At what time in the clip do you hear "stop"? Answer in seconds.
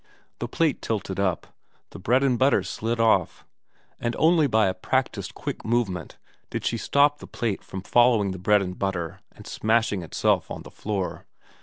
6.79-7.19